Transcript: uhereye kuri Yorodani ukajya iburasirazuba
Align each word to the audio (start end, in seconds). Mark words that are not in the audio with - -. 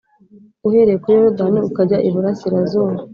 uhereye 0.67 0.97
kuri 1.03 1.15
Yorodani 1.17 1.59
ukajya 1.69 1.97
iburasirazuba 2.07 2.95